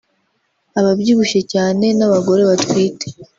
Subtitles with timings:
[0.79, 3.07] ababyibushye cyane n’abagore batwite